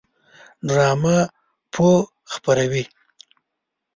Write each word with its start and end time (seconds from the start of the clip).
ډرامه 0.67 1.17
پوهه 1.73 2.01
خپروي 2.33 2.83